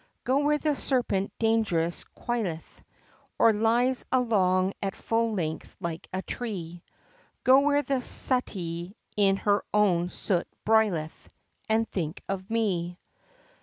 [0.23, 2.83] Go where the serpent dangerously coileth,
[3.37, 6.81] Or lies along at full length like a tree,
[7.43, 11.29] Go where the Suttee in her own soot broileth,
[11.69, 12.97] And think of me!